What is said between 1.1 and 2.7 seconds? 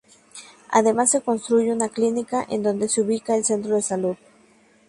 se construye una clínica en